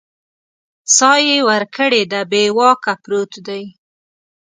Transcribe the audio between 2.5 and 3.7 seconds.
واکه پروت دی